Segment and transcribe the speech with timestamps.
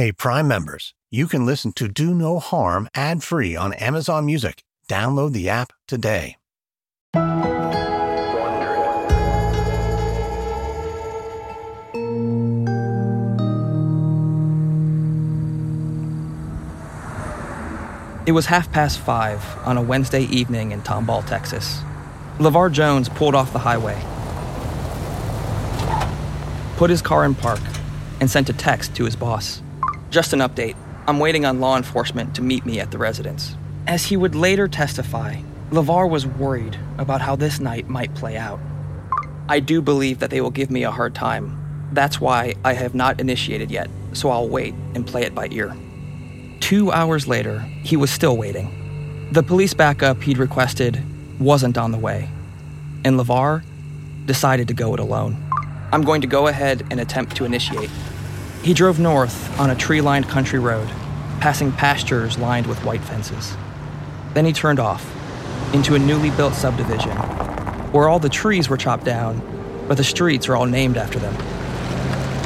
[0.00, 4.62] Hey, Prime members, you can listen to Do No Harm ad free on Amazon Music.
[4.88, 6.38] Download the app today.
[18.24, 21.82] It was half past five on a Wednesday evening in Tomball, Texas.
[22.38, 24.02] LeVar Jones pulled off the highway,
[26.78, 27.60] put his car in park,
[28.20, 29.60] and sent a text to his boss.
[30.10, 30.74] Just an update.
[31.06, 33.54] I'm waiting on law enforcement to meet me at the residence.
[33.86, 38.58] As he would later testify, LeVar was worried about how this night might play out.
[39.48, 41.56] I do believe that they will give me a hard time.
[41.92, 45.76] That's why I have not initiated yet, so I'll wait and play it by ear.
[46.58, 49.28] Two hours later, he was still waiting.
[49.32, 51.00] The police backup he'd requested
[51.40, 52.28] wasn't on the way,
[53.04, 53.62] and LeVar
[54.26, 55.36] decided to go it alone.
[55.92, 57.90] I'm going to go ahead and attempt to initiate.
[58.62, 60.86] He drove north on a tree lined country road,
[61.40, 63.56] passing pastures lined with white fences.
[64.34, 65.02] Then he turned off
[65.74, 67.16] into a newly built subdivision
[67.90, 69.40] where all the trees were chopped down,
[69.88, 71.34] but the streets are all named after them.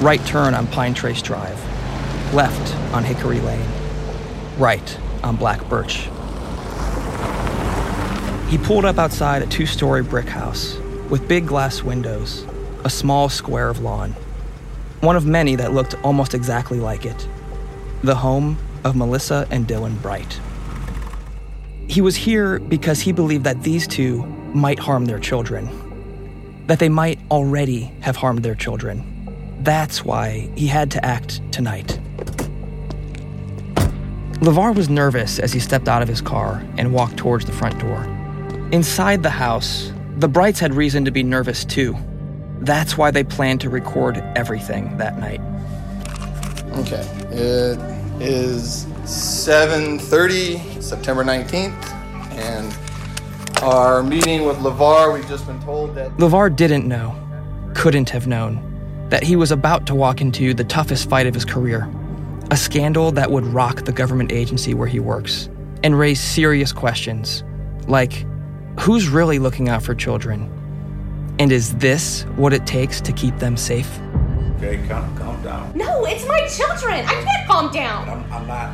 [0.04, 1.58] Right turn on Pine Trace Drive,
[2.32, 3.68] left on Hickory Lane,
[4.56, 6.08] right on Black Birch.
[8.48, 10.76] He pulled up outside a two story brick house
[11.10, 12.46] with big glass windows,
[12.84, 14.14] a small square of lawn.
[15.04, 17.28] One of many that looked almost exactly like it.
[18.02, 20.40] The home of Melissa and Dylan Bright.
[21.86, 25.68] He was here because he believed that these two might harm their children,
[26.68, 29.04] that they might already have harmed their children.
[29.60, 32.00] That's why he had to act tonight.
[34.40, 37.78] LeVar was nervous as he stepped out of his car and walked towards the front
[37.78, 38.04] door.
[38.72, 41.94] Inside the house, the Brights had reason to be nervous too.
[42.64, 45.40] That's why they planned to record everything that night.
[46.78, 47.78] Okay, it
[48.20, 51.92] is 7:30, September 19th,
[52.32, 52.76] and
[53.62, 55.12] our meeting with LeVar.
[55.12, 57.14] We've just been told that LeVar didn't know,
[57.74, 61.44] couldn't have known, that he was about to walk into the toughest fight of his
[61.44, 61.88] career
[62.50, 65.48] a scandal that would rock the government agency where he works
[65.82, 67.42] and raise serious questions
[67.88, 68.24] like
[68.78, 70.50] who's really looking out for children?
[71.44, 74.00] And is this what it takes to keep them safe?
[74.56, 75.76] Okay, calm, calm down.
[75.76, 77.04] No, it's my children.
[77.04, 78.08] I can't calm down.
[78.08, 78.72] I'm, I'm not.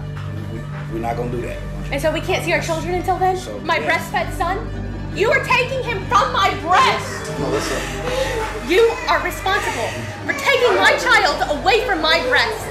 [0.53, 0.61] We,
[0.95, 1.59] we're not gonna do that.
[1.91, 3.37] And so we can't see our children until then?
[3.37, 3.99] So, my yeah.
[3.99, 5.17] breastfed son?
[5.17, 7.41] You are taking him from my breast.
[7.41, 7.75] Melissa.
[8.69, 9.89] You are responsible
[10.25, 12.71] for taking my child away from my breast.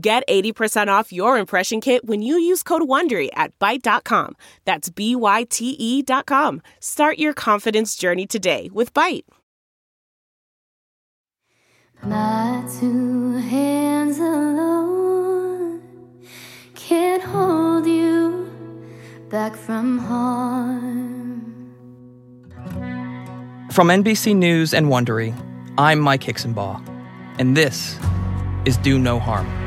[0.00, 4.34] Get 80% off your impression kit when you use code WONDERY at Byte.com.
[4.64, 6.62] That's B-Y-T-E dot com.
[6.80, 9.22] Start your confidence journey today with Byte.
[12.02, 15.80] My two hands alone
[16.74, 18.50] can't hold you
[19.30, 21.70] back from harm.
[23.70, 25.32] From NBC News and Wondery,
[25.78, 26.84] I'm Mike Hixenbaugh,
[27.38, 27.96] and this
[28.64, 29.63] is Do No Harm.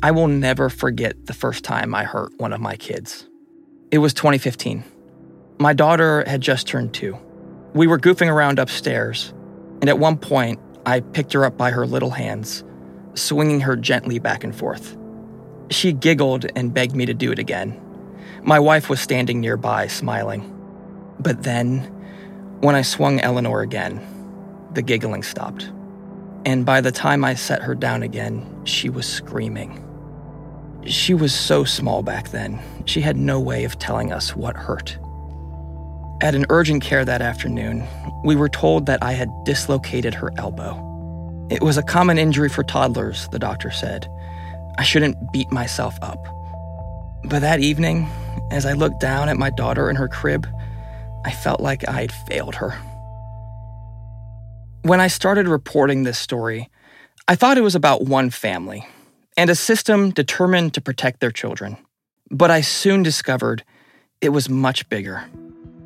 [0.00, 3.26] I will never forget the first time I hurt one of my kids.
[3.90, 4.84] It was 2015.
[5.58, 7.18] My daughter had just turned two.
[7.74, 9.34] We were goofing around upstairs,
[9.80, 12.62] and at one point, I picked her up by her little hands,
[13.14, 14.96] swinging her gently back and forth.
[15.70, 17.76] She giggled and begged me to do it again.
[18.44, 20.54] My wife was standing nearby, smiling.
[21.18, 21.80] But then,
[22.60, 24.00] when I swung Eleanor again,
[24.74, 25.72] the giggling stopped.
[26.46, 29.84] And by the time I set her down again, she was screaming.
[30.84, 34.96] She was so small back then, she had no way of telling us what hurt.
[36.22, 37.86] At an urgent care that afternoon,
[38.24, 40.84] we were told that I had dislocated her elbow.
[41.50, 44.08] It was a common injury for toddlers, the doctor said.
[44.78, 46.24] I shouldn't beat myself up.
[47.24, 48.08] But that evening,
[48.50, 50.46] as I looked down at my daughter in her crib,
[51.24, 52.70] I felt like I'd failed her.
[54.82, 56.70] When I started reporting this story,
[57.26, 58.86] I thought it was about one family
[59.38, 61.76] and a system determined to protect their children.
[62.28, 63.62] But I soon discovered
[64.20, 65.24] it was much bigger.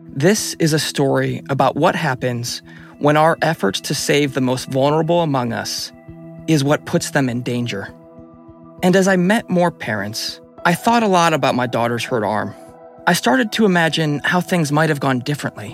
[0.05, 2.63] This is a story about what happens
[2.99, 5.93] when our efforts to save the most vulnerable among us
[6.47, 7.93] is what puts them in danger.
[8.83, 12.55] And as I met more parents, I thought a lot about my daughter's hurt arm.
[13.07, 15.73] I started to imagine how things might have gone differently.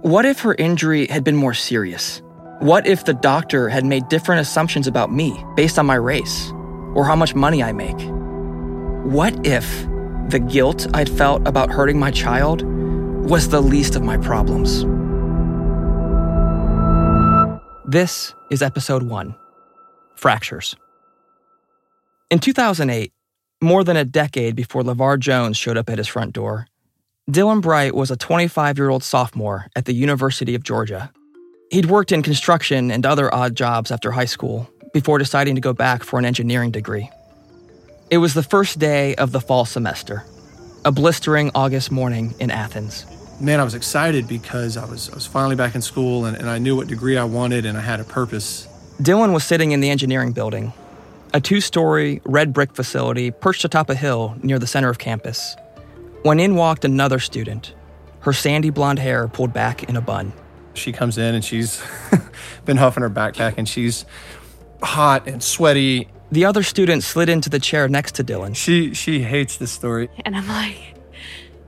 [0.00, 2.20] What if her injury had been more serious?
[2.58, 6.52] What if the doctor had made different assumptions about me based on my race
[6.94, 8.00] or how much money I make?
[9.04, 9.66] What if
[10.28, 14.84] the guilt I'd felt about hurting my child was the least of my problems?
[17.84, 19.34] This is episode one
[20.16, 20.76] Fractures.
[22.30, 23.12] In 2008,
[23.60, 26.66] more than a decade before LeVar Jones showed up at his front door,
[27.30, 31.12] Dylan Bright was a 25 year old sophomore at the University of Georgia.
[31.70, 35.72] He'd worked in construction and other odd jobs after high school before deciding to go
[35.72, 37.10] back for an engineering degree.
[38.10, 40.24] It was the first day of the fall semester,
[40.84, 43.06] a blistering August morning in Athens.
[43.40, 46.48] Man, I was excited because I was, I was finally back in school and, and
[46.48, 48.68] I knew what degree I wanted and I had a purpose.
[49.00, 50.72] Dylan was sitting in the engineering building,
[51.34, 55.56] a two story red brick facility perched atop a hill near the center of campus,
[56.22, 57.74] when in walked another student,
[58.20, 60.32] her sandy blonde hair pulled back in a bun.
[60.74, 61.82] She comes in and she's
[62.64, 64.04] been huffing her backpack and she's
[64.82, 66.08] hot and sweaty.
[66.30, 68.56] The other student slid into the chair next to Dylan.
[68.56, 70.08] She she hates this story.
[70.24, 70.94] And I'm like,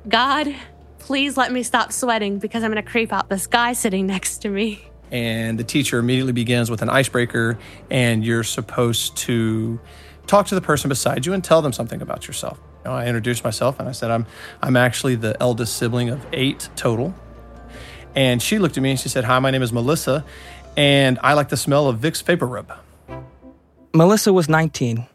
[0.09, 0.55] God,
[0.99, 4.39] please let me stop sweating because I'm going to creep out this guy sitting next
[4.39, 4.83] to me.
[5.11, 7.59] And the teacher immediately begins with an icebreaker,
[7.91, 9.79] and you're supposed to
[10.27, 12.59] talk to the person beside you and tell them something about yourself.
[12.85, 14.27] You know, I introduced myself and I said, I'm,
[14.63, 17.15] I'm actually the eldest sibling of eight total.
[18.15, 20.25] And she looked at me and she said, Hi, my name is Melissa,
[20.77, 22.77] and I like the smell of Vicks VapoRub.
[23.96, 25.06] Melissa was 19,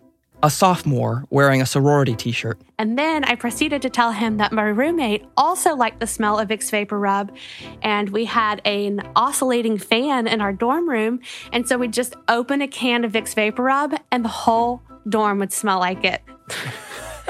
[0.42, 2.62] a sophomore wearing a sorority t shirt.
[2.78, 6.48] And then I proceeded to tell him that my roommate also liked the smell of
[6.48, 7.36] Vicks VapoRub,
[7.82, 11.20] and we had an oscillating fan in our dorm room.
[11.52, 15.52] And so we'd just open a can of Vicks VapoRub, and the whole dorm would
[15.52, 16.22] smell like it.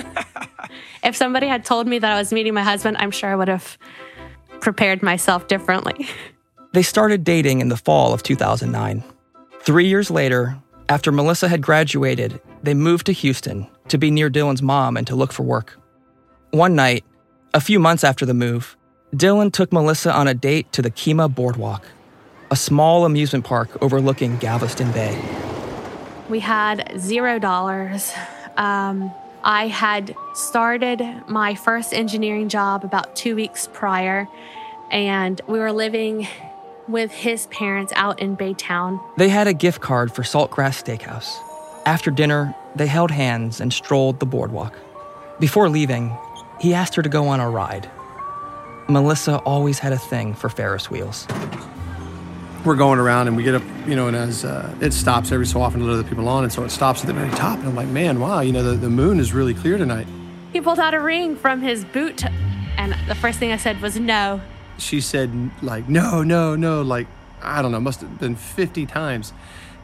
[1.03, 3.47] if somebody had told me that I was meeting my husband, I'm sure I would
[3.47, 3.75] have
[4.61, 6.07] prepared myself differently.
[6.71, 9.03] They started dating in the fall of 2009.
[9.63, 10.55] Three years later,
[10.89, 15.15] after Melissa had graduated, they moved to Houston to be near Dylan's mom and to
[15.15, 15.79] look for work.
[16.49, 17.05] One night,
[17.53, 18.75] a few months after the move,
[19.13, 21.85] Dylan took Melissa on a date to the Kemah Boardwalk,
[22.49, 25.15] a small amusement park overlooking Galveston Bay.
[26.27, 28.11] We had zero dollars.
[28.57, 29.11] Um,
[29.43, 34.27] I had started my first engineering job about two weeks prior,
[34.91, 36.27] and we were living
[36.89, 38.99] with his parents out in Baytown.
[39.17, 41.37] They had a gift card for Saltgrass Steakhouse.
[41.85, 44.77] After dinner, they held hands and strolled the boardwalk.
[45.39, 46.15] Before leaving,
[46.59, 47.89] he asked her to go on a ride.
[48.89, 51.27] Melissa always had a thing for Ferris wheels.
[52.65, 55.45] We're going around and we get up, you know, and as uh, it stops every
[55.45, 57.59] so often to let other people on, and so it stops at the very top.
[57.59, 60.07] And I'm like, man, wow, you know, the, the moon is really clear tonight.
[60.51, 62.25] He pulled out a ring from his boot,
[62.77, 64.41] and the first thing I said was no.
[64.79, 67.07] She said, like, no, no, no, like,
[67.41, 69.33] I don't know, must have been 50 times.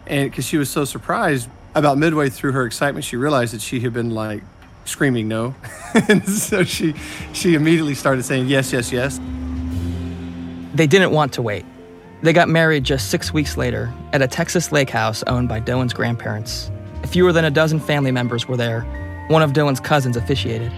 [0.08, 3.82] And because she was so surprised, about midway through her excitement, she realized that she
[3.82, 4.42] had been like
[4.86, 5.54] screaming no.
[6.10, 6.96] and so she,
[7.34, 9.20] she immediately started saying yes, yes, yes.
[10.74, 11.66] They didn't want to wait.
[12.22, 15.94] They got married just six weeks later at a Texas lake house owned by Dylan's
[15.94, 16.72] grandparents.
[17.08, 18.82] Fewer than a dozen family members were there.
[19.28, 20.72] One of Dylan's cousins officiated.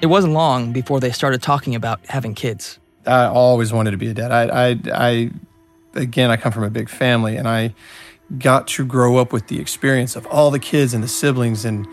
[0.00, 2.78] It wasn't long before they started talking about having kids.
[3.06, 4.30] I always wanted to be a dad.
[4.30, 5.30] I, I, I,
[5.94, 7.74] again, I come from a big family, and I
[8.38, 11.86] got to grow up with the experience of all the kids and the siblings, and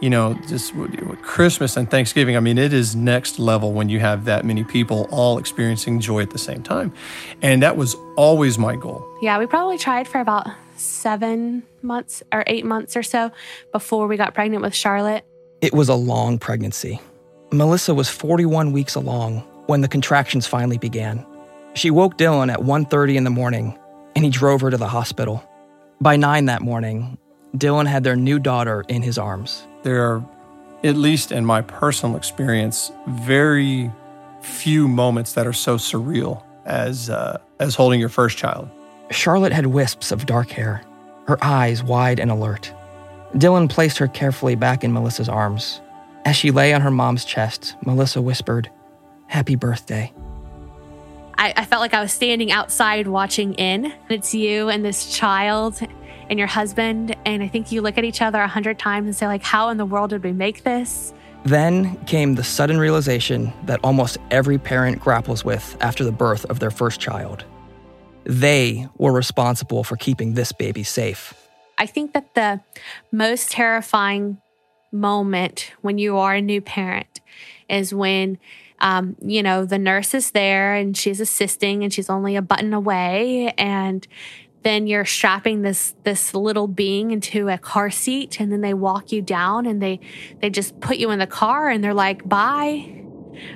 [0.00, 3.88] you know, just with- with Christmas and Thanksgiving, I mean, it is next level when
[3.88, 6.92] you have that many people all experiencing joy at the same time.
[7.40, 9.06] And that was always my goal.
[9.22, 13.30] Yeah, we probably tried for about seven months or eight months or so
[13.72, 15.24] before we got pregnant with Charlotte.
[15.62, 17.00] It was a long pregnancy.
[17.52, 21.24] Melissa was 41 weeks along when the contractions finally began.
[21.74, 23.78] She woke Dylan at 1:30 in the morning
[24.14, 25.42] and he drove her to the hospital.
[26.00, 27.18] By 9 that morning,
[27.56, 29.66] Dylan had their new daughter in his arms.
[29.82, 30.24] There are,
[30.82, 33.90] at least in my personal experience, very
[34.40, 38.68] few moments that are so surreal as uh, as holding your first child.
[39.10, 40.82] Charlotte had wisps of dark hair,
[41.26, 42.72] her eyes wide and alert.
[43.34, 45.80] Dylan placed her carefully back in Melissa's arms.
[46.24, 48.70] As she lay on her mom's chest, Melissa whispered,
[49.26, 50.12] Happy birthday.
[51.36, 53.92] I, I felt like I was standing outside watching in.
[54.08, 55.80] It's you and this child
[56.30, 57.16] and your husband.
[57.26, 59.68] And I think you look at each other a hundred times and say, like, how
[59.70, 61.12] in the world did we make this?
[61.44, 66.60] Then came the sudden realization that almost every parent grapples with after the birth of
[66.60, 67.44] their first child.
[68.24, 71.34] They were responsible for keeping this baby safe.
[71.76, 72.60] I think that the
[73.12, 74.38] most terrifying
[74.92, 77.20] moment when you are a new parent
[77.68, 78.38] is when,
[78.80, 82.74] um, you know, the nurse is there and she's assisting and she's only a button
[82.74, 83.54] away.
[83.56, 84.06] And
[84.62, 89.12] then you're strapping this this little being into a car seat and then they walk
[89.12, 90.00] you down and they
[90.40, 93.00] they just put you in the car and they're like bye.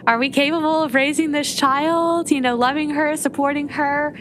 [0.06, 2.30] Are we capable of raising this child?
[2.30, 4.16] You know loving her supporting her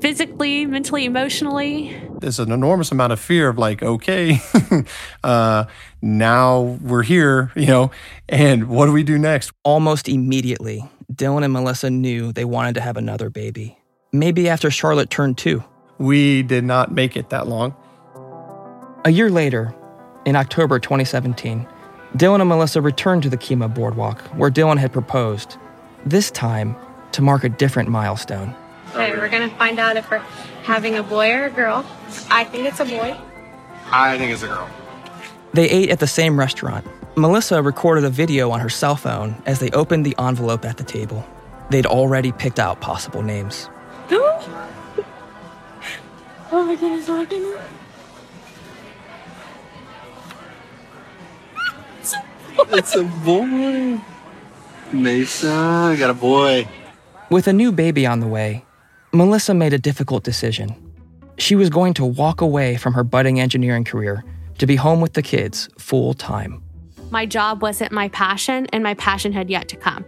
[0.00, 4.40] physically mentally emotionally There's an enormous amount of fear of like, okay,
[5.24, 5.64] uh,
[6.02, 7.90] now we're here, you know,
[8.28, 9.52] and what do we do next?
[9.64, 13.78] Almost immediately, Dylan and Melissa knew they wanted to have another baby.
[14.12, 15.62] Maybe after Charlotte turned two.
[15.98, 17.74] We did not make it that long.
[19.04, 19.74] A year later,
[20.24, 21.66] in October 2017,
[22.16, 25.56] Dylan and Melissa returned to the Kemah Boardwalk where Dylan had proposed,
[26.04, 26.76] this time
[27.12, 28.54] to mark a different milestone.
[28.90, 30.18] Okay we're gonna find out if we're
[30.62, 31.84] having a boy or a girl
[32.30, 33.16] i think it's a boy
[33.92, 34.68] I think it's a girl.
[35.52, 36.86] They ate at the same restaurant.
[37.16, 40.84] Melissa recorded a video on her cell phone as they opened the envelope at the
[40.84, 41.26] table.
[41.70, 43.68] They'd already picked out possible names.
[44.12, 45.04] oh
[46.52, 47.60] my goodness oh my goodness
[52.72, 54.00] It's a boy.
[54.92, 56.68] Mesa, I got a boy.
[57.28, 58.64] With a new baby on the way,
[59.12, 60.74] Melissa made a difficult decision.
[61.36, 64.24] She was going to walk away from her budding engineering career
[64.58, 66.62] to be home with the kids full time.
[67.10, 70.04] my job wasn't my passion and my passion had yet to come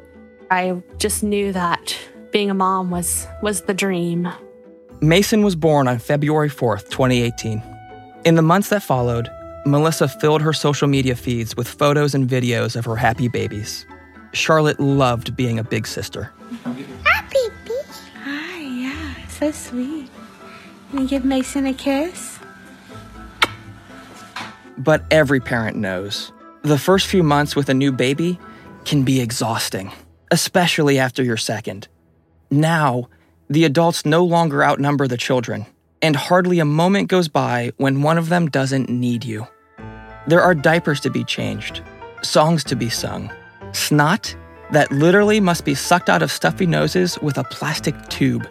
[0.52, 1.96] i just knew that
[2.30, 4.28] being a mom was was the dream
[5.00, 7.60] Mason was born on February 4th, 2018.
[8.24, 9.28] In the months that followed,
[9.66, 13.84] Melissa filled her social media feeds with photos and videos of her happy babies.
[14.32, 16.30] Charlotte loved being a big sister.
[19.42, 20.08] So sweet.
[20.90, 22.38] Can you give Mason a kiss?
[24.78, 26.32] But every parent knows
[26.62, 28.38] the first few months with a new baby
[28.84, 29.90] can be exhausting,
[30.30, 31.88] especially after your second.
[32.52, 33.08] Now,
[33.50, 35.66] the adults no longer outnumber the children,
[36.00, 39.48] and hardly a moment goes by when one of them doesn't need you.
[40.28, 41.82] There are diapers to be changed,
[42.22, 43.28] songs to be sung,
[43.72, 44.36] snot
[44.70, 48.46] that literally must be sucked out of stuffy noses with a plastic tube.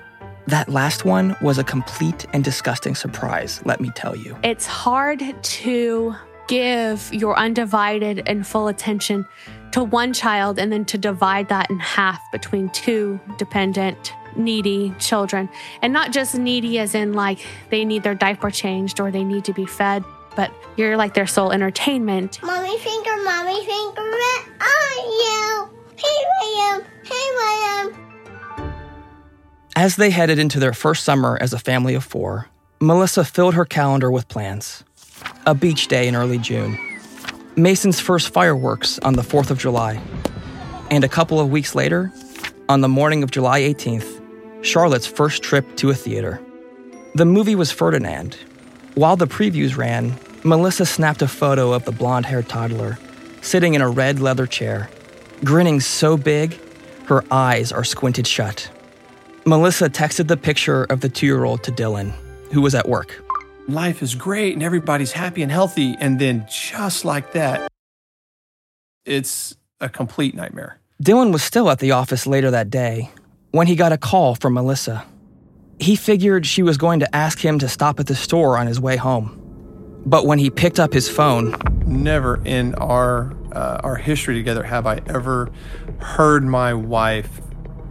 [0.47, 4.37] That last one was a complete and disgusting surprise, let me tell you.
[4.43, 6.15] It's hard to
[6.47, 9.25] give your undivided and full attention
[9.71, 15.49] to one child and then to divide that in half between two dependent, needy children.
[15.81, 19.45] And not just needy as in like they need their diaper changed or they need
[19.45, 20.03] to be fed,
[20.35, 22.41] but you're like their sole entertainment.
[22.43, 25.69] Mommy finger, mommy finger, where are you?
[25.95, 26.85] Hey, William.
[27.05, 28.10] Hey, William.
[29.75, 32.47] As they headed into their first summer as a family of four,
[32.81, 34.83] Melissa filled her calendar with plans.
[35.45, 36.77] A beach day in early June,
[37.55, 40.01] Mason's first fireworks on the 4th of July,
[40.89, 42.11] and a couple of weeks later,
[42.67, 44.21] on the morning of July 18th,
[44.61, 46.41] Charlotte's first trip to a theater.
[47.15, 48.37] The movie was Ferdinand.
[48.95, 52.97] While the previews ran, Melissa snapped a photo of the blonde haired toddler
[53.41, 54.89] sitting in a red leather chair,
[55.43, 56.59] grinning so big,
[57.05, 58.69] her eyes are squinted shut.
[59.45, 62.13] Melissa texted the picture of the two year old to Dylan,
[62.51, 63.23] who was at work.
[63.67, 65.95] Life is great and everybody's happy and healthy.
[65.99, 67.67] And then just like that,
[69.05, 70.79] it's a complete nightmare.
[71.01, 73.09] Dylan was still at the office later that day
[73.51, 75.05] when he got a call from Melissa.
[75.79, 78.79] He figured she was going to ask him to stop at the store on his
[78.79, 79.37] way home.
[80.05, 81.55] But when he picked up his phone,
[81.85, 85.51] Never in our uh, our history together have I ever
[85.99, 87.41] heard my wife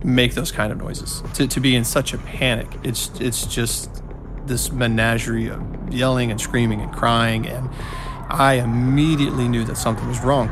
[0.04, 1.22] make those kind of noises.
[1.34, 4.02] To, to be in such a panic, it's it's just
[4.46, 7.68] this menagerie of yelling and screaming and crying, and
[8.28, 10.48] I immediately knew that something was wrong.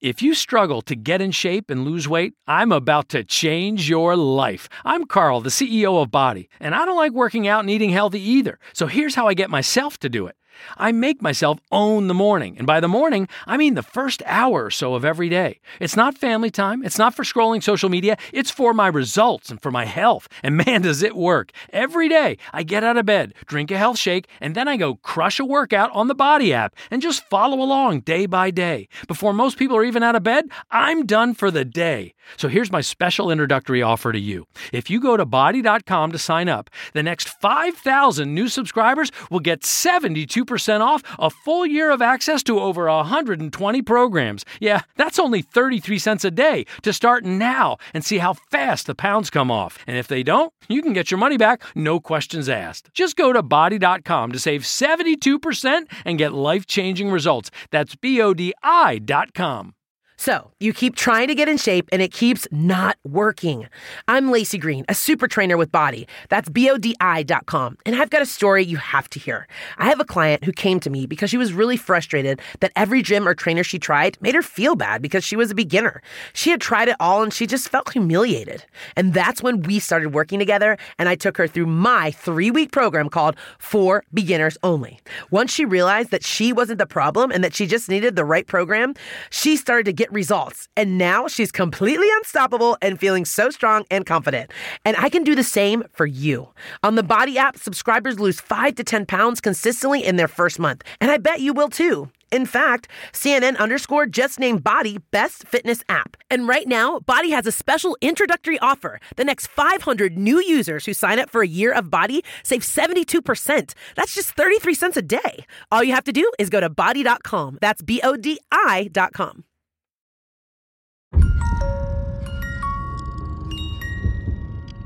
[0.00, 4.14] If you struggle to get in shape and lose weight, I'm about to change your
[4.14, 4.68] life.
[4.84, 8.20] I'm Carl, the CEO of BODi, and I don't like working out and eating healthy
[8.20, 8.60] either.
[8.72, 10.36] So here's how I get myself to do it.
[10.76, 12.56] I make myself own the morning.
[12.58, 15.60] And by the morning, I mean the first hour or so of every day.
[15.80, 16.84] It's not family time.
[16.84, 18.16] It's not for scrolling social media.
[18.32, 20.28] It's for my results and for my health.
[20.42, 21.52] And man, does it work.
[21.72, 24.96] Every day, I get out of bed, drink a health shake, and then I go
[24.96, 28.88] crush a workout on the BODi app and just follow along day by day.
[29.06, 32.14] Before most people are even out of bed, I'm done for the day.
[32.36, 34.46] So here's my special introductory offer to you.
[34.72, 39.62] If you go to bodi.com to sign up, the next 5,000 new subscribers will get
[39.62, 44.44] 72% off a full year of access to over 120 programs.
[44.60, 48.94] Yeah, that's only 33 cents a day to start now and see how fast the
[48.94, 49.78] pounds come off.
[49.86, 52.90] And if they don't, you can get your money back, no questions asked.
[52.94, 57.50] Just go to bodi.com to save 72% and get life changing results.
[57.70, 59.74] That's B O D I.com.
[60.20, 63.68] So, you keep trying to get in shape and it keeps not working.
[64.08, 66.08] I'm Lacey Green, a super trainer with BODi.
[66.28, 67.78] That's BODI.com.
[67.86, 69.46] And I've got a story you have to hear.
[69.78, 73.00] I have a client who came to me because she was really frustrated that every
[73.00, 76.02] gym or trainer she tried made her feel bad because she was a beginner.
[76.32, 78.64] She had tried it all and she just felt humiliated.
[78.96, 82.72] And that's when we started working together and I took her through my three week
[82.72, 84.98] program called For Beginners Only.
[85.30, 88.48] Once she realized that she wasn't the problem and that she just needed the right
[88.48, 88.94] program,
[89.30, 90.68] she started to get results.
[90.76, 94.50] And now she's completely unstoppable and feeling so strong and confident.
[94.84, 96.48] And I can do the same for you.
[96.82, 100.82] On the BODi app, subscribers lose 5 to 10 pounds consistently in their first month.
[101.00, 102.10] And I bet you will too.
[102.30, 106.16] In fact, CNN Underscored just named BODi Best Fitness App.
[106.30, 109.00] And right now, BODi has a special introductory offer.
[109.16, 113.72] The next 500 new users who sign up for a year of BODi save 72%.
[113.96, 115.46] That's just 33 cents a day.
[115.72, 117.58] All you have to do is go to bodi.com.
[117.60, 119.44] That's B O D I.com.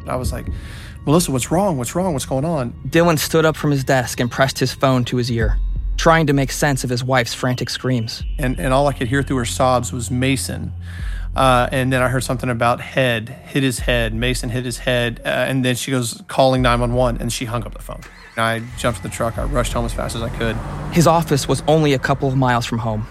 [0.06, 0.46] I was like,
[1.04, 1.78] Melissa, what's wrong?
[1.78, 2.12] What's wrong?
[2.12, 2.72] What's going on?
[2.88, 5.58] Dylan stood up from his desk and pressed his phone to his ear,
[5.96, 8.22] trying to make sense of his wife's frantic screams.
[8.38, 10.72] And, and all I could hear through her sobs was Mason.
[11.34, 14.14] Uh, and then I heard something about head, hit his head.
[14.14, 15.20] Mason hit his head.
[15.24, 18.00] Uh, and then she goes calling 911 and she hung up the phone.
[18.36, 19.38] And I jumped in the truck.
[19.38, 20.56] I rushed home as fast as I could.
[20.94, 23.06] His office was only a couple of miles from home.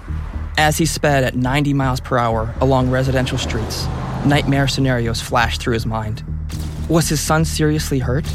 [0.57, 3.87] As he sped at 90 miles per hour along residential streets,
[4.25, 6.23] nightmare scenarios flashed through his mind.
[6.91, 8.25] Was his son seriously hurt?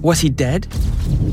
[0.00, 0.64] Was he dead?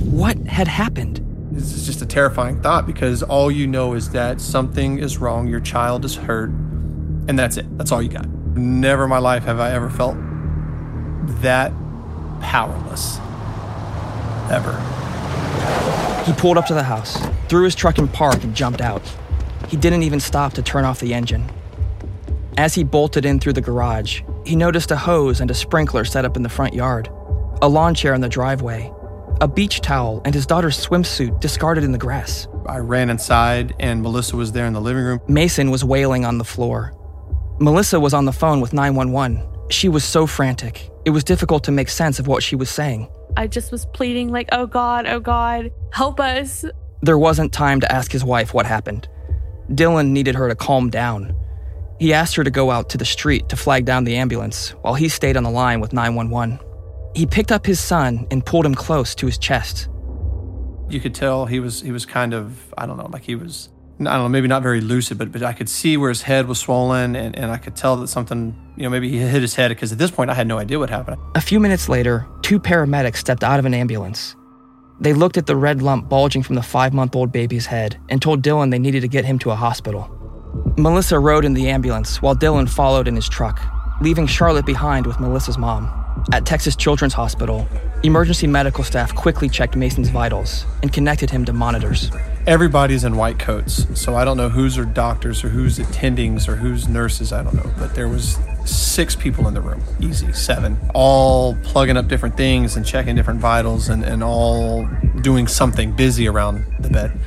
[0.06, 1.20] What had happened?
[1.52, 5.48] This is just a terrifying thought because all you know is that something is wrong,
[5.48, 7.66] your child is hurt, and that's it.
[7.76, 8.30] That's all you got.
[8.56, 10.16] Never in my life have I ever felt
[11.42, 11.72] that
[12.40, 13.18] powerless.
[14.52, 14.78] Ever.
[16.24, 19.02] He pulled up to the house, threw his truck in park, and jumped out.
[19.70, 21.50] He didn't even stop to turn off the engine.
[22.60, 26.26] As he bolted in through the garage, he noticed a hose and a sprinkler set
[26.26, 27.10] up in the front yard,
[27.62, 28.92] a lawn chair in the driveway,
[29.42, 32.48] a beach towel, and his daughter's swimsuit discarded in the grass.
[32.68, 35.20] I ran inside, and Melissa was there in the living room.
[35.28, 36.94] Mason was wailing on the floor.
[37.60, 39.46] Melissa was on the phone with 911.
[39.70, 43.08] She was so frantic, it was difficult to make sense of what she was saying.
[43.38, 46.66] I just was pleading, like, oh God, oh God, help us.
[47.02, 49.08] There wasn't time to ask his wife what happened.
[49.70, 51.36] Dylan needed her to calm down.
[52.00, 54.94] He asked her to go out to the street to flag down the ambulance while
[54.94, 56.58] he stayed on the line with 911.
[57.14, 59.90] He picked up his son and pulled him close to his chest.
[60.90, 63.70] You could tell he was he was kind of I don't know like he was
[64.00, 66.48] I don't know maybe not very lucid but but I could see where his head
[66.48, 69.56] was swollen and, and I could tell that something you know maybe he hit his
[69.56, 71.18] head because at this point I had no idea what happened.
[71.36, 74.36] A few minutes later, two paramedics stepped out of an ambulance.
[75.02, 78.22] They looked at the red lump bulging from the five month old baby's head and
[78.22, 80.16] told Dylan they needed to get him to a hospital.
[80.82, 83.62] Melissa rode in the ambulance while Dylan followed in his truck,
[84.02, 85.99] leaving Charlotte behind with Melissa's mom.
[86.32, 87.68] At Texas Children's Hospital,
[88.04, 92.12] emergency medical staff quickly checked Mason's vitals and connected him to monitors.
[92.48, 96.56] Everybody's in white coats, so I don't know who's are doctors or who's attendings or
[96.56, 97.34] who's nurses.
[97.34, 101.98] I don't know, but there was six people in the room, easy seven, all plugging
[101.98, 104.88] up different things and checking different vitals and, and all
[105.22, 107.20] doing something busy around the bed.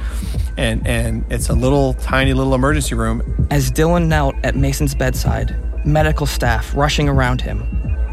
[0.56, 3.46] And and it's a little tiny little emergency room.
[3.50, 7.66] As Dylan knelt at Mason's bedside, medical staff rushing around him,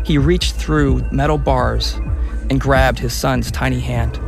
[0.10, 1.94] He reached through metal bars
[2.50, 4.20] and grabbed his son's tiny hand.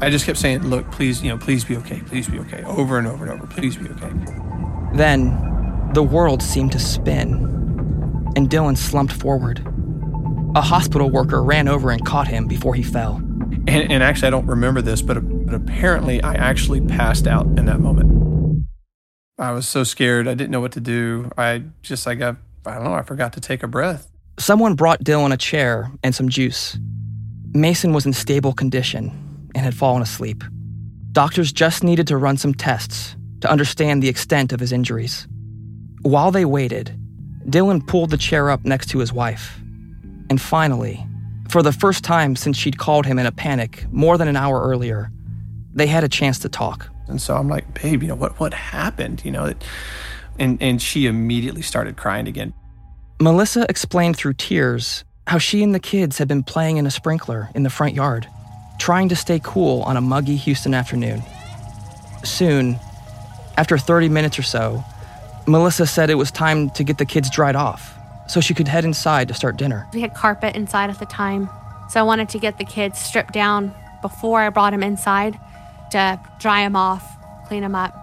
[0.00, 2.00] I just kept saying, "Look, please, you know, please be okay.
[2.02, 3.44] Please be okay." Over and over and over.
[3.48, 4.12] Please be okay.
[4.94, 7.32] Then, the world seemed to spin,
[8.36, 9.66] and Dylan slumped forward.
[10.54, 13.16] A hospital worker ran over and caught him before he fell.
[13.66, 17.66] And, and actually, I don't remember this, but, but apparently, I actually passed out in
[17.66, 18.64] that moment.
[19.40, 20.28] I was so scared.
[20.28, 21.32] I didn't know what to do.
[21.36, 24.12] I just, I got, I don't know, I forgot to take a breath.
[24.38, 26.78] Someone brought Dylan a chair and some juice.
[27.54, 30.44] Mason was in stable condition and had fallen asleep.
[31.12, 35.26] Doctors just needed to run some tests to understand the extent of his injuries.
[36.02, 36.94] While they waited,
[37.46, 39.58] Dylan pulled the chair up next to his wife.
[40.28, 41.06] And finally,
[41.48, 44.60] for the first time since she'd called him in a panic more than an hour
[44.60, 45.10] earlier,
[45.72, 46.90] they had a chance to talk.
[47.08, 49.24] And so I'm like, babe, you know, what, what happened?
[49.24, 49.54] You know,
[50.38, 52.52] and, and she immediately started crying again.
[53.18, 57.48] Melissa explained through tears how she and the kids had been playing in a sprinkler
[57.54, 58.28] in the front yard,
[58.78, 61.22] trying to stay cool on a muggy Houston afternoon.
[62.24, 62.78] Soon,
[63.56, 64.84] after 30 minutes or so,
[65.46, 67.94] Melissa said it was time to get the kids dried off
[68.28, 69.86] so she could head inside to start dinner.
[69.94, 71.48] We had carpet inside at the time,
[71.88, 75.40] so I wanted to get the kids stripped down before I brought them inside
[75.92, 77.02] to dry them off,
[77.48, 77.94] clean them up.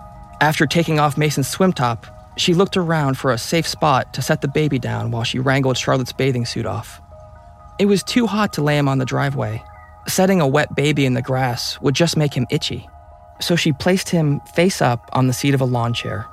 [0.41, 4.41] After taking off Mason's swim top, she looked around for a safe spot to set
[4.41, 7.01] the baby down while she wrangled Charlotte's bathing suit off.
[7.79, 9.63] It was too hot to lay him on the driveway.
[10.07, 12.87] Setting a wet baby in the grass would just make him itchy.
[13.41, 16.25] So she placed him face up on the seat of a lawn chair.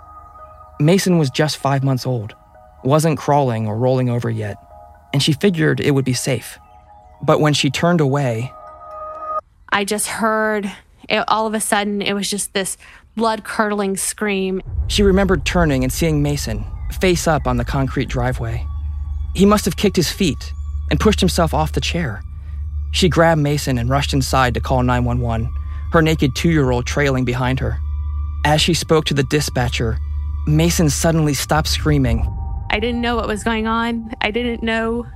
[0.78, 2.34] Mason was just five months old,
[2.84, 4.56] wasn't crawling or rolling over yet,
[5.12, 6.58] and she figured it would be safe.
[7.22, 8.52] But when she turned away,
[9.68, 10.70] I just heard
[11.08, 12.76] it, all of a sudden, it was just this
[13.16, 14.62] blood curdling scream.
[14.88, 16.64] She remembered turning and seeing Mason
[17.00, 18.66] face up on the concrete driveway.
[19.34, 20.52] He must have kicked his feet
[20.90, 22.22] and pushed himself off the chair.
[22.92, 25.52] She grabbed Mason and rushed inside to call 911,
[25.92, 27.78] her naked two year old trailing behind her.
[28.44, 29.98] As she spoke to the dispatcher,
[30.46, 32.26] Mason suddenly stopped screaming.
[32.70, 34.12] I didn't know what was going on.
[34.20, 35.06] I didn't know,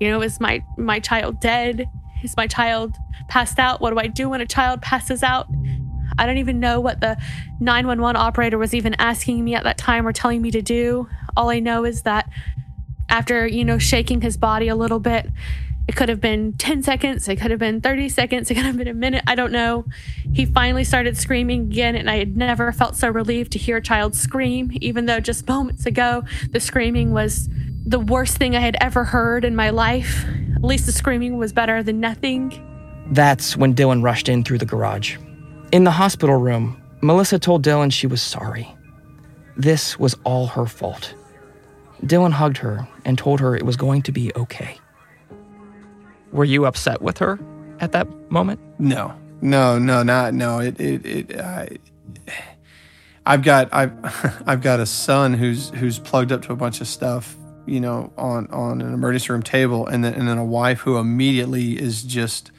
[0.00, 1.86] you know, is my, my child dead?
[2.22, 2.96] Is my child
[3.28, 3.80] passed out?
[3.80, 5.46] What do I do when a child passes out?
[6.18, 7.16] I don't even know what the
[7.60, 11.08] 911 operator was even asking me at that time or telling me to do.
[11.36, 12.28] All I know is that
[13.08, 15.30] after, you know, shaking his body a little bit,
[15.88, 18.76] it could have been 10 seconds, it could have been 30 seconds, it could have
[18.76, 19.86] been a minute, I don't know.
[20.34, 23.82] He finally started screaming again, and I had never felt so relieved to hear a
[23.82, 27.48] child scream, even though just moments ago the screaming was
[27.86, 30.26] the worst thing I had ever heard in my life.
[30.56, 32.52] At least the screaming was better than nothing.
[33.12, 35.16] That's when Dylan rushed in through the garage.
[35.70, 38.74] In the hospital room, Melissa told Dylan she was sorry.
[39.54, 41.12] This was all her fault.
[42.02, 44.78] Dylan hugged her and told her it was going to be okay.
[46.32, 47.38] Were you upset with her
[47.80, 48.60] at that moment?
[48.78, 50.60] No, no, no, not no.
[50.60, 51.38] It, it, it.
[51.38, 51.76] I,
[53.26, 53.92] I've got, I've,
[54.46, 58.10] I've got a son who's who's plugged up to a bunch of stuff, you know,
[58.16, 62.02] on on an emergency room table, and then and then a wife who immediately is
[62.02, 62.52] just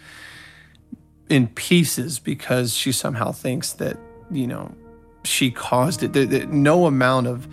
[1.30, 3.98] in pieces because she somehow thinks that
[4.32, 4.76] you know
[5.24, 6.14] she caused it.
[6.14, 7.48] That no amount of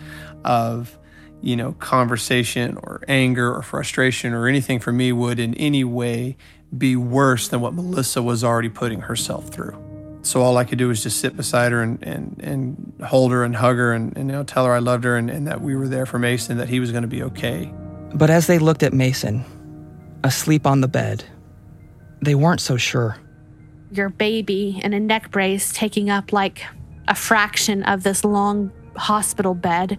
[0.45, 0.99] of
[1.43, 6.37] you know, conversation or anger or frustration or anything for me would in any way
[6.77, 9.81] be worse than what Melissa was already putting herself through.
[10.23, 13.45] So all I could do was just sit beside her and, and, and hold her
[13.45, 15.61] and hug her and, and you know, tell her I loved her and, and that
[15.61, 17.73] we were there for Mason, that he was going to be okay.
[18.13, 19.45] But as they looked at Mason,
[20.25, 21.25] asleep on the bed,
[22.23, 23.17] they weren't so sure.
[23.91, 26.65] Your baby in a neck brace taking up like
[27.09, 29.99] a fraction of this long hospital bed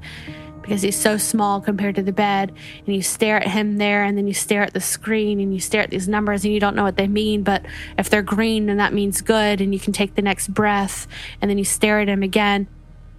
[0.67, 2.51] because he's so small compared to the bed.
[2.85, 5.61] And you stare at him there, and then you stare at the screen, and you
[5.61, 7.43] stare at these numbers, and you don't know what they mean.
[7.43, 7.65] But
[7.97, 11.07] if they're green, then that means good, and you can take the next breath.
[11.41, 12.67] And then you stare at him again.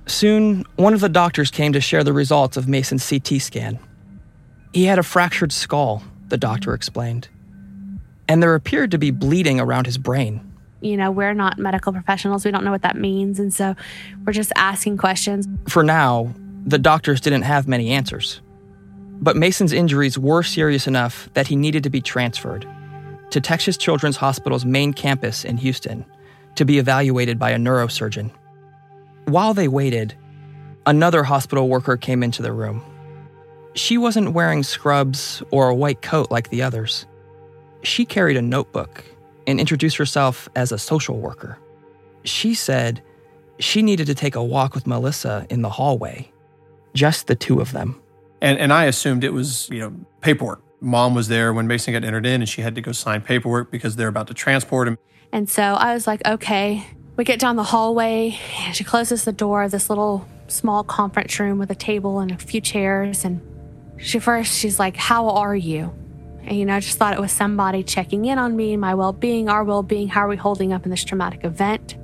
[0.07, 3.79] Soon, one of the doctors came to share the results of Mason's CT scan.
[4.75, 7.29] He had a fractured skull, the doctor explained.
[8.29, 10.48] And there appeared to be bleeding around his brain.
[10.81, 12.45] You know, we're not medical professionals.
[12.45, 13.41] We don't know what that means.
[13.41, 13.75] And so
[14.25, 15.47] we're just asking questions.
[15.69, 16.33] For now,
[16.65, 18.41] the doctors didn't have many answers.
[19.21, 22.67] But Mason's injuries were serious enough that he needed to be transferred
[23.31, 26.05] to Texas Children's Hospital's main campus in Houston
[26.55, 28.31] to be evaluated by a neurosurgeon.
[29.25, 30.15] While they waited,
[30.87, 32.83] another hospital worker came into the room.
[33.75, 37.07] She wasn't wearing scrubs or a white coat like the others.
[37.83, 39.05] She carried a notebook
[39.49, 41.59] and introduced herself as a social worker.
[42.25, 43.03] She said
[43.59, 46.31] she needed to take a walk with Melissa in the hallway
[46.95, 48.01] just the two of them.
[48.41, 50.63] And and I assumed it was, you know, paperwork.
[50.81, 53.71] Mom was there when Mason got entered in and she had to go sign paperwork
[53.71, 54.99] because they're about to transport him.
[55.33, 56.87] And so I was like, okay.
[57.17, 61.41] We get down the hallway and she closes the door of this little small conference
[61.41, 63.25] room with a table and a few chairs.
[63.25, 63.41] And
[63.97, 65.93] she first, she's like, How are you?
[66.49, 69.13] And, you know, I just thought it was somebody checking in on me, my well
[69.13, 70.09] being, our well being.
[70.09, 71.97] How are we holding up in this traumatic event?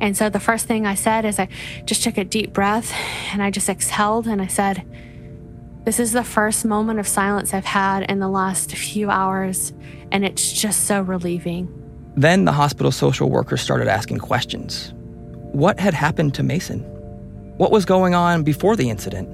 [0.00, 1.48] And so the first thing I said is I
[1.84, 2.90] just took a deep breath
[3.32, 4.82] and I just exhaled and I said,
[5.84, 9.74] This is the first moment of silence I've had in the last few hours.
[10.10, 11.68] And it's just so relieving.
[12.16, 14.94] Then the hospital social worker started asking questions.
[15.52, 16.80] What had happened to Mason?
[17.58, 19.28] What was going on before the incident?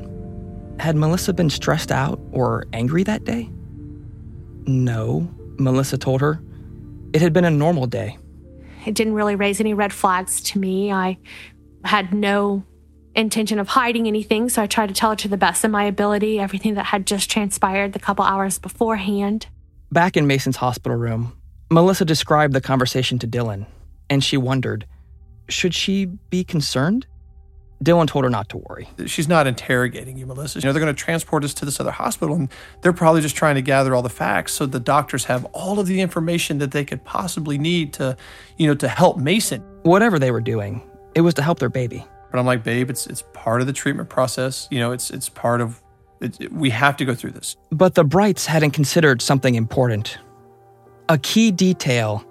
[0.80, 3.48] Had Melissa been stressed out or angry that day?
[4.66, 6.40] No, Melissa told her.
[7.12, 8.18] It had been a normal day.
[8.86, 10.92] It didn't really raise any red flags to me.
[10.92, 11.18] I
[11.84, 12.64] had no
[13.14, 15.84] intention of hiding anything, so I tried to tell her to the best of my
[15.84, 19.46] ability everything that had just transpired the couple hours beforehand.
[19.90, 21.32] Back in Mason's hospital room,
[21.70, 23.66] Melissa described the conversation to Dylan,
[24.08, 24.86] and she wondered
[25.48, 27.06] should she be concerned?
[27.82, 28.88] Dylan told her not to worry.
[29.06, 30.58] She's not interrogating you, Melissa.
[30.58, 32.48] You know, they're going to transport us to this other hospital, and
[32.80, 35.86] they're probably just trying to gather all the facts so the doctors have all of
[35.86, 38.16] the information that they could possibly need to,
[38.56, 39.62] you know, to help Mason.
[39.82, 40.82] Whatever they were doing,
[41.14, 42.04] it was to help their baby.
[42.30, 44.68] But I'm like, babe, it's it's part of the treatment process.
[44.70, 45.80] You know, it's it's part of.
[46.20, 47.56] It, we have to go through this.
[47.70, 50.18] But the Brights hadn't considered something important
[51.08, 52.24] a key detail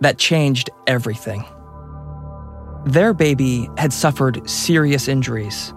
[0.00, 1.44] that changed everything.
[2.88, 5.74] Their baby had suffered serious injuries,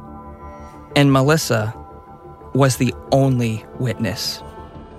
[0.95, 1.75] and Melissa
[2.53, 4.41] was the only witness.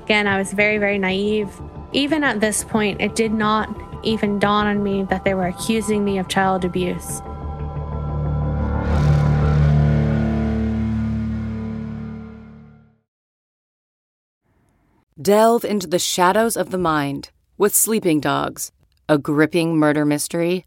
[0.03, 1.49] Again, I was very, very naive.
[1.93, 6.05] Even at this point, it did not even dawn on me that they were accusing
[6.05, 7.23] me of child abuse.
[15.19, 18.71] Delve into the shadows of the mind with Sleeping Dogs,
[19.09, 20.67] a gripping murder mystery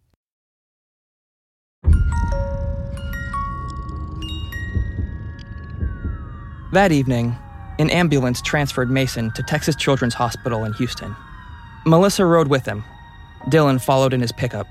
[6.71, 7.35] That evening,
[7.79, 11.13] an ambulance transferred Mason to Texas Children's Hospital in Houston.
[11.85, 12.85] Melissa rode with him.
[13.47, 14.69] Dylan followed in his pickup.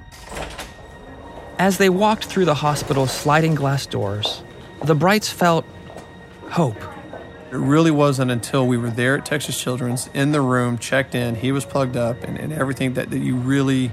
[1.58, 4.42] As they walked through the hospital's sliding glass doors,
[4.82, 5.66] the Brights felt
[6.48, 6.82] hope.
[7.50, 11.34] It really wasn't until we were there at Texas Children's in the room, checked in,
[11.34, 13.92] he was plugged up, and, and everything that, that you really,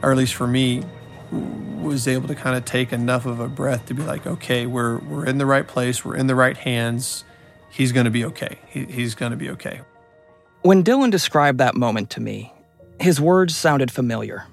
[0.00, 0.84] or at least for me,
[1.32, 4.98] was able to kind of take enough of a breath to be like, okay, we're,
[4.98, 7.24] we're in the right place, we're in the right hands.
[7.70, 8.58] He's going to be okay.
[8.68, 9.80] He, he's going to be okay.
[10.62, 12.52] When Dylan described that moment to me,
[13.00, 14.44] his words sounded familiar.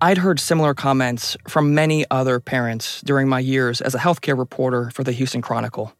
[0.00, 4.90] I'd heard similar comments from many other parents during my years as a healthcare reporter
[4.90, 5.92] for the Houston Chronicle.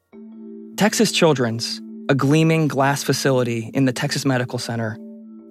[0.77, 4.97] Texas Children's, a gleaming glass facility in the Texas Medical Center,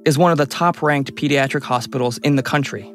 [0.05, 2.89] is one of the top ranked pediatric hospitals in the country.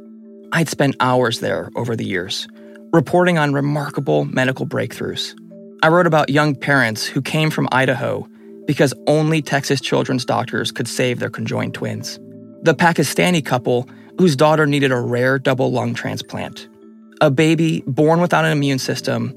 [0.52, 2.48] I'd spent hours there over the years,
[2.92, 5.34] reporting on remarkable medical breakthroughs.
[5.82, 8.28] I wrote about young parents who came from Idaho
[8.66, 12.20] because only Texas children's doctors could save their conjoined twins.
[12.62, 16.68] The Pakistani couple whose daughter needed a rare double lung transplant.
[17.20, 19.34] A baby born without an immune system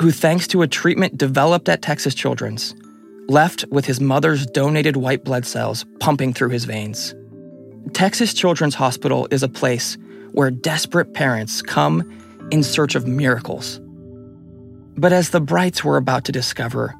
[0.00, 2.76] who, thanks to a treatment developed at Texas Children's,
[3.26, 7.12] left with his mother's donated white blood cells pumping through his veins.
[7.92, 9.98] Texas Children's Hospital is a place
[10.30, 12.08] where desperate parents come
[12.52, 13.80] in search of miracles.
[14.98, 16.92] But as the Brights were about to discover,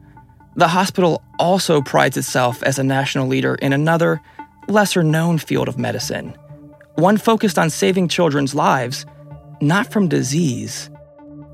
[0.54, 4.20] the hospital also prides itself as a national leader in another,
[4.68, 6.32] lesser known field of medicine,
[6.94, 9.04] one focused on saving children's lives,
[9.61, 10.90] not from disease,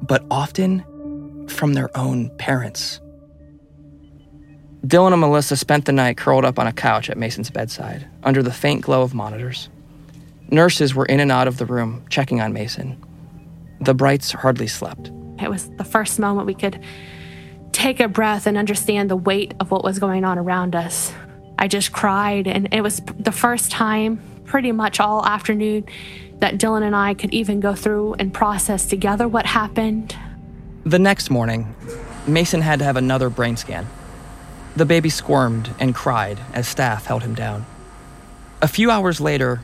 [0.03, 3.01] but often from their own parents.
[4.87, 8.43] Dylan and Melissa spent the night curled up on a couch at Mason's bedside, under
[8.43, 9.71] the faint glow of monitors.
[10.51, 13.03] Nurses were in and out of the room, checking on Mason.
[13.81, 15.11] The Brights hardly slept.
[15.41, 16.81] It was the first moment we could
[17.73, 21.13] take a breath and understand the weight of what was going on around us.
[21.59, 25.85] I just cried, and it was the first time, pretty much all afternoon,
[26.39, 30.17] that Dylan and I could even go through and process together what happened.
[30.85, 31.75] The next morning,
[32.27, 33.87] Mason had to have another brain scan.
[34.77, 37.65] The baby squirmed and cried as staff held him down.
[38.61, 39.63] A few hours later,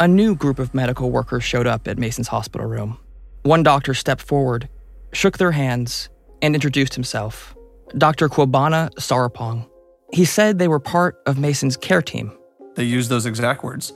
[0.00, 2.98] a new group of medical workers showed up at Mason's hospital room.
[3.42, 4.68] One doctor stepped forward,
[5.14, 6.08] shook their hands,
[6.42, 7.56] and introduced himself
[7.96, 8.28] Dr.
[8.28, 9.66] Kwabena Sarpong.
[10.12, 12.36] He said they were part of Mason's care team.
[12.74, 13.92] They used those exact words.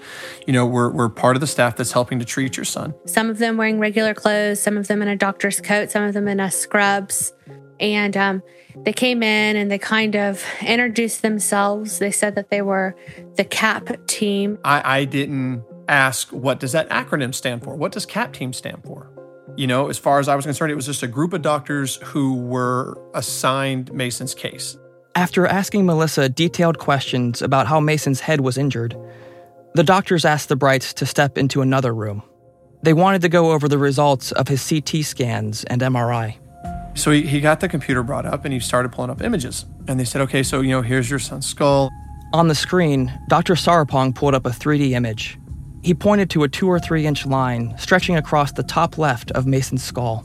[0.46, 2.94] You know, we're, we're part of the staff that's helping to treat your son.
[3.06, 6.14] Some of them wearing regular clothes, some of them in a doctor's coat, some of
[6.14, 7.32] them in a scrubs.
[7.80, 8.42] And um,
[8.84, 11.98] they came in and they kind of introduced themselves.
[11.98, 12.96] They said that they were
[13.36, 14.58] the CAP team.
[14.64, 17.74] I, I didn't ask, what does that acronym stand for?
[17.74, 19.10] What does CAP team stand for?
[19.58, 21.96] You know, as far as I was concerned, it was just a group of doctors
[21.96, 24.78] who were assigned Mason's case.
[25.16, 28.96] After asking Melissa detailed questions about how Mason's head was injured,
[29.74, 32.22] the doctors asked the Brights to step into another room.
[32.82, 36.36] They wanted to go over the results of his CT scans and MRI.
[36.94, 39.66] So he, he got the computer brought up and he started pulling up images.
[39.88, 41.90] And they said, okay, so, you know, here's your son's skull.
[42.32, 43.56] On the screen, Dr.
[43.56, 45.36] Sarpong pulled up a 3D image.
[45.82, 49.46] He pointed to a two or three inch line stretching across the top left of
[49.46, 50.24] Mason's skull.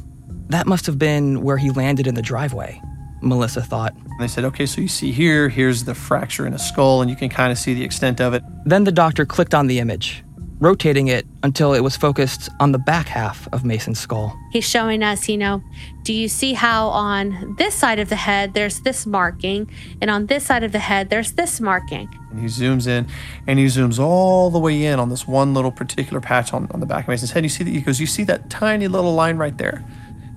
[0.50, 2.82] That must have been where he landed in the driveway,
[3.22, 3.94] Melissa thought.
[3.96, 7.10] And they said, okay, so you see here, here's the fracture in a skull, and
[7.10, 8.44] you can kind of see the extent of it.
[8.66, 10.24] Then the doctor clicked on the image,
[10.60, 14.38] rotating it until it was focused on the back half of Mason's skull.
[14.52, 15.62] He's showing us, you know,
[16.04, 19.70] do you see how on this side of the head there's this marking,
[20.02, 22.08] and on this side of the head there's this marking?
[22.32, 23.08] And he zooms in
[23.46, 26.80] and he zooms all the way in on this one little particular patch on, on
[26.80, 27.44] the back of Mason's head.
[27.44, 29.84] You see that he goes, You see that tiny little line right there?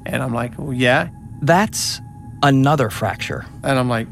[0.04, 1.08] And I'm like, Well, yeah.
[1.42, 2.00] That's
[2.42, 3.46] another fracture.
[3.62, 4.08] And I'm like,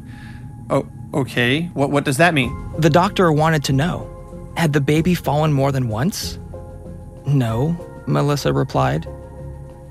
[0.70, 1.66] Oh, okay.
[1.74, 2.72] What what does that mean?
[2.78, 4.13] The doctor wanted to know.
[4.56, 6.38] Had the baby fallen more than once?
[7.26, 9.06] No, Melissa replied.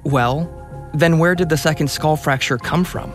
[0.04, 0.49] Well,
[0.93, 3.12] then where did the second skull fracture come from?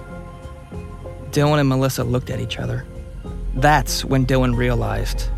[1.30, 2.86] Dylan and Melissa looked at each other.
[3.54, 5.28] That's when Dylan realized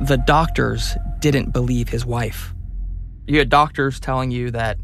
[0.00, 2.54] the doctors didn't believe his wife.
[3.26, 4.78] You had doctors telling you that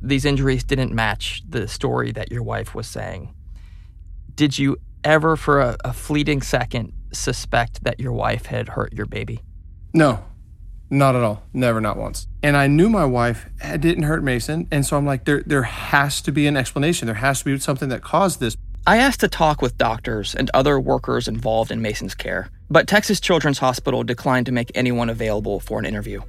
[0.00, 3.34] these injuries didn't match the story that your wife was saying.
[4.34, 9.06] Did you ever, for a, a fleeting second, suspect that your wife had hurt your
[9.06, 9.40] baby?
[9.98, 10.22] No,
[10.90, 11.42] not at all.
[11.52, 12.28] Never, not once.
[12.40, 14.68] And I knew my wife didn't hurt Mason.
[14.70, 17.06] And so I'm like, there, there has to be an explanation.
[17.06, 18.56] There has to be something that caused this.
[18.86, 23.18] I asked to talk with doctors and other workers involved in Mason's care, but Texas
[23.18, 26.22] Children's Hospital declined to make anyone available for an interview.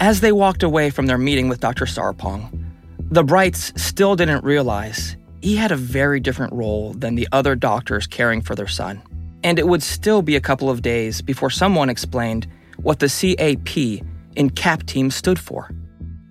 [0.00, 1.84] As they walked away from their meeting with Dr.
[1.84, 2.64] Sarpong,
[3.10, 8.06] the Brights still didn't realize he had a very different role than the other doctors
[8.06, 9.02] caring for their son.
[9.44, 14.02] And it would still be a couple of days before someone explained what the CAP
[14.34, 15.70] in CAP team stood for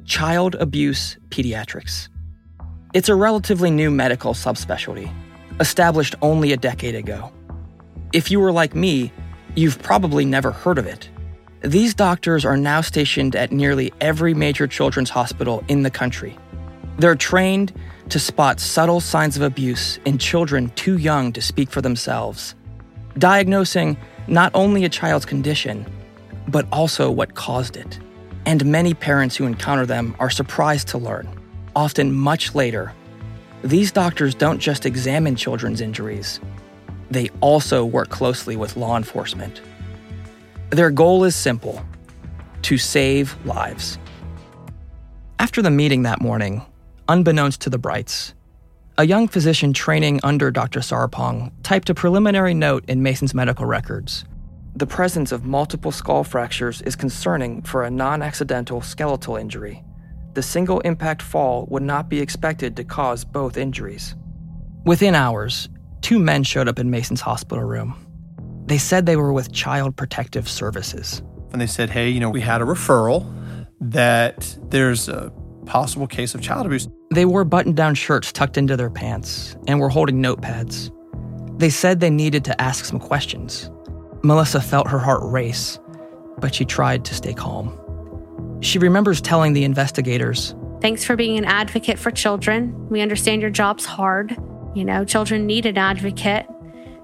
[0.05, 2.09] Child Abuse Pediatrics.
[2.93, 5.13] It's a relatively new medical subspecialty,
[5.59, 7.31] established only a decade ago.
[8.13, 9.11] If you were like me,
[9.55, 11.09] you've probably never heard of it.
[11.61, 16.37] These doctors are now stationed at nearly every major children's hospital in the country.
[16.97, 17.73] They're trained
[18.09, 22.53] to spot subtle signs of abuse in children too young to speak for themselves,
[23.17, 23.97] diagnosing
[24.27, 25.85] not only a child's condition,
[26.47, 27.99] but also what caused it.
[28.45, 31.27] And many parents who encounter them are surprised to learn,
[31.75, 32.93] often much later,
[33.63, 36.41] these doctors don't just examine children's injuries,
[37.09, 39.61] they also work closely with law enforcement.
[40.71, 41.81] Their goal is simple
[42.63, 43.97] to save lives.
[45.39, 46.65] After the meeting that morning,
[47.07, 48.33] unbeknownst to the Brights,
[48.97, 50.81] a young physician training under Dr.
[50.81, 54.25] Sarpong typed a preliminary note in Mason's medical records.
[54.75, 59.83] The presence of multiple skull fractures is concerning for a non accidental skeletal injury.
[60.33, 64.15] The single impact fall would not be expected to cause both injuries.
[64.85, 65.69] Within hours,
[66.01, 67.95] two men showed up in Mason's hospital room.
[68.65, 71.21] They said they were with Child Protective Services.
[71.51, 73.25] And they said, hey, you know, we had a referral
[73.79, 75.31] that there's a
[75.63, 76.87] possible case of child abuse.
[77.11, 80.91] They wore button down shirts tucked into their pants and were holding notepads.
[81.59, 83.69] They said they needed to ask some questions.
[84.23, 85.79] Melissa felt her heart race,
[86.39, 87.77] but she tried to stay calm.
[88.61, 92.89] She remembers telling the investigators Thanks for being an advocate for children.
[92.89, 94.35] We understand your job's hard.
[94.75, 96.45] You know, children need an advocate.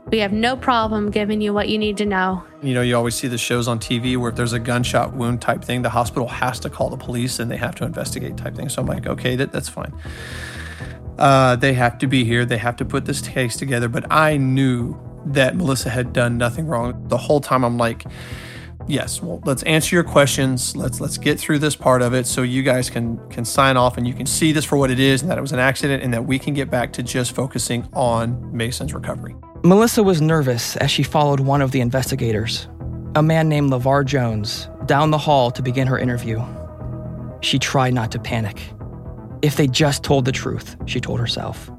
[0.07, 2.43] We have no problem giving you what you need to know.
[2.61, 5.41] You know, you always see the shows on TV where if there's a gunshot wound
[5.41, 8.55] type thing, the hospital has to call the police and they have to investigate type
[8.55, 8.67] thing.
[8.67, 9.93] So I'm like, okay, that, that's fine.
[11.17, 12.43] Uh, they have to be here.
[12.43, 13.87] They have to put this case together.
[13.87, 14.97] But I knew
[15.27, 17.07] that Melissa had done nothing wrong.
[17.07, 18.05] The whole time I'm like,
[18.87, 20.75] yes, well, let's answer your questions.
[20.75, 23.97] Let's let's get through this part of it so you guys can can sign off
[23.97, 26.03] and you can see this for what it is and that it was an accident
[26.03, 29.35] and that we can get back to just focusing on Mason's recovery.
[29.63, 32.67] Melissa was nervous as she followed one of the investigators,
[33.15, 36.41] a man named LeVar Jones, down the hall to begin her interview.
[37.41, 38.61] She tried not to panic.
[39.41, 41.69] If they just told the truth, she told herself,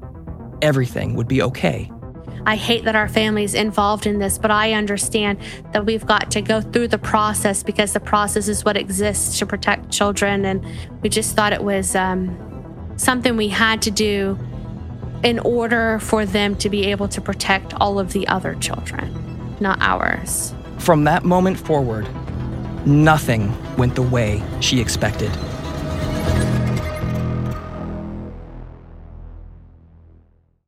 [0.61, 1.91] everything would be okay.
[2.45, 5.39] I hate that our family's involved in this, but I understand
[5.73, 9.45] that we've got to go through the process because the process is what exists to
[9.45, 10.45] protect children.
[10.45, 10.65] And
[11.01, 14.37] we just thought it was um, something we had to do
[15.23, 19.79] in order for them to be able to protect all of the other children, not
[19.81, 20.53] ours.
[20.79, 22.07] From that moment forward,
[22.87, 25.31] nothing went the way she expected.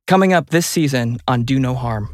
[0.06, 2.10] Coming up this season on Do No Harm.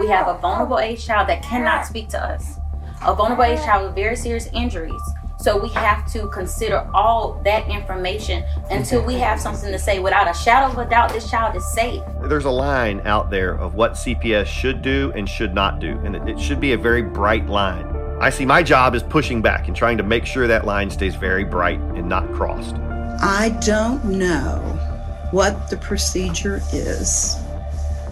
[0.00, 2.56] We have a vulnerable age child that cannot speak to us,
[3.02, 5.00] a vulnerable age child with very serious injuries.
[5.40, 9.98] So we have to consider all that information until we have something to say.
[9.98, 12.02] Without a shadow of a doubt, this child is safe.
[12.22, 16.16] There's a line out there of what CPS should do and should not do, and
[16.16, 17.84] it should be a very bright line.
[18.22, 21.14] I see my job is pushing back and trying to make sure that line stays
[21.14, 22.76] very bright and not crossed.
[23.20, 24.93] I don't know
[25.34, 27.36] what the procedure is.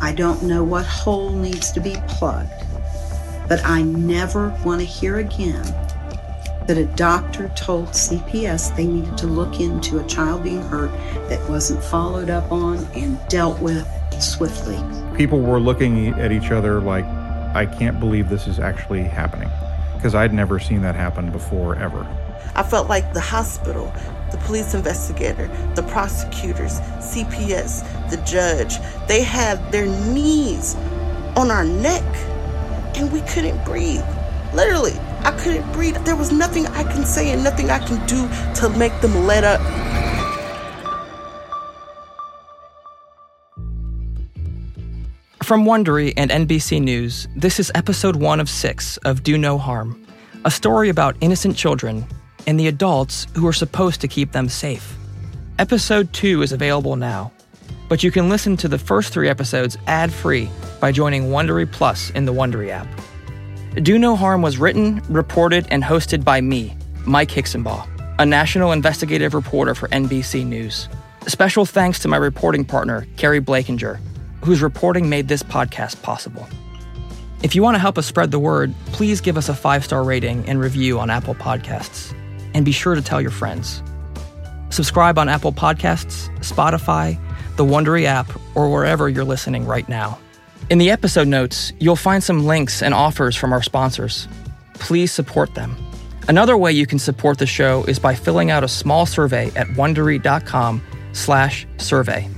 [0.01, 2.51] I don't know what hole needs to be plugged.
[3.49, 5.63] But I never want to hear again
[6.67, 10.91] that a doctor told CPS they needed to look into a child being hurt
[11.29, 13.87] that wasn't followed up on and dealt with
[14.21, 14.83] swiftly.
[15.17, 17.05] People were looking at each other like,
[17.55, 19.51] I can't believe this is actually happening.
[19.95, 22.05] Because I'd never seen that happen before, ever.
[22.57, 23.93] I felt like the hospital,
[24.33, 30.75] the police investigator, the prosecutors, CPS, the judge, they had their knees
[31.37, 32.03] on our neck
[32.97, 34.05] and we couldn't breathe.
[34.55, 35.97] Literally, I couldn't breathe.
[36.05, 38.29] There was nothing I can say and nothing I can do
[38.61, 39.61] to make them let up.
[45.43, 50.07] From Wondery and NBC News, this is episode one of six of Do No Harm,
[50.45, 52.07] a story about innocent children
[52.47, 54.97] and the adults who are supposed to keep them safe.
[55.59, 57.31] Episode two is available now,
[57.89, 62.11] but you can listen to the first three episodes ad free by joining Wondery Plus
[62.11, 62.89] in the Wondery app.
[63.83, 66.77] Do No Harm was written, reported, and hosted by me,
[67.07, 67.89] Mike Hixenbaugh,
[68.19, 70.89] a national investigative reporter for NBC News.
[71.27, 74.01] Special thanks to my reporting partner, Keri Blakinger,
[74.45, 76.47] whose reporting made this podcast possible.
[77.43, 80.05] If you want to help us spread the word, please give us a five star
[80.05, 82.15] rating and review on Apple Podcasts.
[82.55, 83.83] And be sure to tell your friends.
[84.71, 87.19] Subscribe on Apple Podcasts, Spotify,
[87.57, 90.19] the Wondery app, or wherever you're listening right now.
[90.71, 94.27] In the episode notes, you'll find some links and offers from our sponsors.
[94.75, 95.77] Please support them.
[96.29, 99.67] Another way you can support the show is by filling out a small survey at
[99.69, 102.31] wondery.com/survey.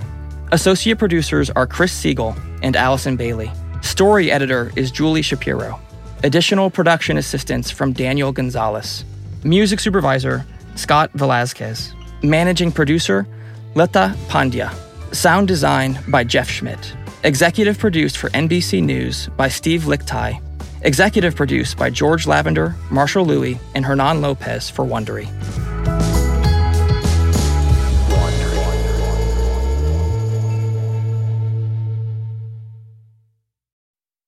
[0.52, 3.50] Associate producers are Chris Siegel and Allison Bailey.
[3.82, 5.78] Story editor is Julie Shapiro.
[6.22, 9.04] Additional production assistance from Daniel Gonzalez.
[9.44, 11.94] Music supervisor Scott Velazquez.
[12.22, 13.26] Managing producer
[13.74, 14.72] Leta Pandya.
[15.14, 16.96] Sound design by Jeff Schmidt.
[17.24, 20.40] Executive produced for NBC News by Steve Lickteig.
[20.80, 25.28] Executive produced by George Lavender, Marshall Louy, and Hernan Lopez for Wondery.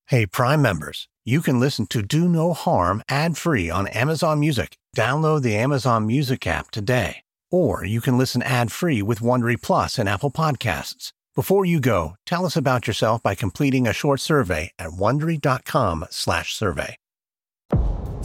[0.09, 4.77] Hey, Prime members, you can listen to Do No Harm ad free on Amazon Music.
[4.97, 7.23] Download the Amazon Music app today.
[7.51, 11.13] Or you can listen ad free with Wondery Plus and Apple Podcasts.
[11.35, 16.97] Before you go, tell us about yourself by completing a short survey at wondery.com/survey.